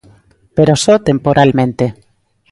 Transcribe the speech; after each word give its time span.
Pero 0.55 0.73
só 0.83 0.93
temporalmente. 1.09 1.85